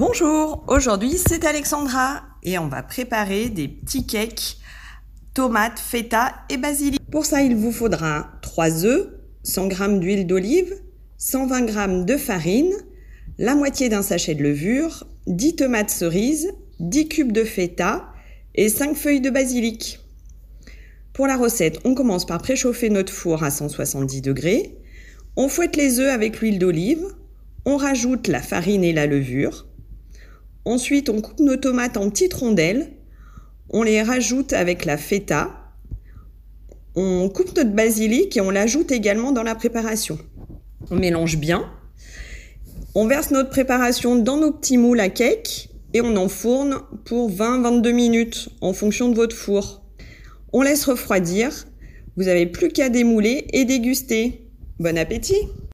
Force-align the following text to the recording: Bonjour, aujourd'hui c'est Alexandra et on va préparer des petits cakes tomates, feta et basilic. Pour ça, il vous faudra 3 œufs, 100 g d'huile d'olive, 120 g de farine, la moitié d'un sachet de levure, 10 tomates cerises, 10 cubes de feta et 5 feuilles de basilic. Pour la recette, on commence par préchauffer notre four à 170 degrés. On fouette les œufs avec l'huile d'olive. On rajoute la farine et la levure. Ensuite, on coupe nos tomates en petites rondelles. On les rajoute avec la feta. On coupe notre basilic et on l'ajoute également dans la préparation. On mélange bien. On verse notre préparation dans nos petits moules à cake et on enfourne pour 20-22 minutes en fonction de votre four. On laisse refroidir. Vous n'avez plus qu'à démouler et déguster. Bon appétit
Bonjour, 0.00 0.64
aujourd'hui 0.66 1.18
c'est 1.18 1.44
Alexandra 1.44 2.22
et 2.42 2.56
on 2.56 2.68
va 2.68 2.82
préparer 2.82 3.50
des 3.50 3.68
petits 3.68 4.06
cakes 4.06 4.56
tomates, 5.34 5.78
feta 5.78 6.36
et 6.48 6.56
basilic. 6.56 6.98
Pour 7.12 7.26
ça, 7.26 7.42
il 7.42 7.54
vous 7.54 7.70
faudra 7.70 8.30
3 8.40 8.86
œufs, 8.86 9.08
100 9.42 9.68
g 9.68 9.98
d'huile 9.98 10.26
d'olive, 10.26 10.74
120 11.18 11.66
g 11.66 12.04
de 12.06 12.16
farine, 12.16 12.72
la 13.36 13.54
moitié 13.54 13.90
d'un 13.90 14.00
sachet 14.00 14.34
de 14.34 14.42
levure, 14.42 15.06
10 15.26 15.56
tomates 15.56 15.90
cerises, 15.90 16.50
10 16.78 17.08
cubes 17.08 17.32
de 17.32 17.44
feta 17.44 18.10
et 18.54 18.70
5 18.70 18.96
feuilles 18.96 19.20
de 19.20 19.28
basilic. 19.28 20.00
Pour 21.12 21.26
la 21.26 21.36
recette, 21.36 21.78
on 21.84 21.94
commence 21.94 22.24
par 22.24 22.40
préchauffer 22.40 22.88
notre 22.88 23.12
four 23.12 23.44
à 23.44 23.50
170 23.50 24.22
degrés. 24.22 24.78
On 25.36 25.48
fouette 25.48 25.76
les 25.76 26.00
œufs 26.00 26.10
avec 26.10 26.40
l'huile 26.40 26.58
d'olive. 26.58 27.04
On 27.66 27.76
rajoute 27.76 28.28
la 28.28 28.40
farine 28.40 28.82
et 28.82 28.94
la 28.94 29.06
levure. 29.06 29.66
Ensuite, 30.64 31.08
on 31.08 31.20
coupe 31.20 31.40
nos 31.40 31.56
tomates 31.56 31.96
en 31.96 32.10
petites 32.10 32.34
rondelles. 32.34 32.92
On 33.70 33.82
les 33.82 34.02
rajoute 34.02 34.52
avec 34.52 34.84
la 34.84 34.96
feta. 34.96 35.72
On 36.96 37.28
coupe 37.28 37.56
notre 37.56 37.70
basilic 37.70 38.36
et 38.36 38.40
on 38.40 38.50
l'ajoute 38.50 38.90
également 38.90 39.32
dans 39.32 39.42
la 39.42 39.54
préparation. 39.54 40.18
On 40.90 40.96
mélange 40.96 41.38
bien. 41.38 41.70
On 42.94 43.06
verse 43.06 43.30
notre 43.30 43.50
préparation 43.50 44.16
dans 44.16 44.36
nos 44.36 44.52
petits 44.52 44.76
moules 44.76 45.00
à 45.00 45.08
cake 45.08 45.68
et 45.94 46.00
on 46.00 46.16
enfourne 46.16 46.80
pour 47.04 47.30
20-22 47.30 47.92
minutes 47.92 48.48
en 48.60 48.72
fonction 48.72 49.08
de 49.08 49.14
votre 49.14 49.36
four. 49.36 49.82
On 50.52 50.62
laisse 50.62 50.84
refroidir. 50.84 51.66
Vous 52.16 52.24
n'avez 52.24 52.46
plus 52.46 52.68
qu'à 52.68 52.88
démouler 52.88 53.46
et 53.52 53.64
déguster. 53.64 54.48
Bon 54.80 54.98
appétit 54.98 55.46